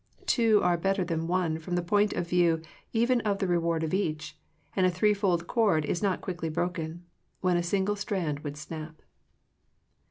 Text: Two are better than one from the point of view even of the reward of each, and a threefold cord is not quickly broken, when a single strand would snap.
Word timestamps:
Two 0.25 0.63
are 0.63 0.77
better 0.77 1.05
than 1.05 1.27
one 1.27 1.59
from 1.59 1.75
the 1.75 1.83
point 1.83 2.11
of 2.13 2.27
view 2.27 2.59
even 2.91 3.21
of 3.21 3.37
the 3.37 3.45
reward 3.45 3.83
of 3.83 3.93
each, 3.93 4.35
and 4.75 4.83
a 4.83 4.89
threefold 4.89 5.45
cord 5.45 5.85
is 5.85 6.01
not 6.01 6.21
quickly 6.21 6.49
broken, 6.49 7.03
when 7.41 7.55
a 7.55 7.61
single 7.61 7.95
strand 7.95 8.39
would 8.39 8.57
snap. 8.57 9.03